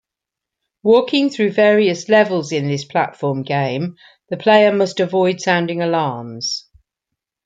Walking 0.81 1.29
through 1.29 1.51
various 1.51 2.09
levels 2.09 2.51
in 2.51 2.67
this 2.67 2.85
platform 2.85 3.43
game, 3.43 3.97
the 4.29 4.37
player 4.37 4.73
must 4.73 4.99
avoid 4.99 5.39
sounding 5.41 5.79
alarms. 5.83 6.65